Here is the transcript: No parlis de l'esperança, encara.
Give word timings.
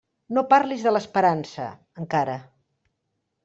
No 0.37 0.43
parlis 0.53 0.85
de 0.87 0.93
l'esperança, 0.95 1.69
encara. 2.05 2.41